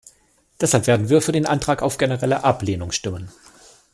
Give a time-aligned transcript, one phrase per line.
[0.59, 3.29] Deshalb werden wir für den Antrag auf generelle Ablehnung stimmen.